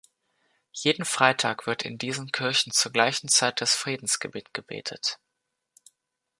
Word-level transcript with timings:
Jeden 0.71 1.05
Freitag 1.05 1.67
wird 1.67 1.85
in 1.85 1.99
diesen 1.99 2.31
Kirchen 2.31 2.71
zur 2.71 2.91
gleichen 2.91 3.27
Zeit 3.27 3.61
das 3.61 3.75
Friedensgebet 3.75 4.51
gebetet. 4.51 5.19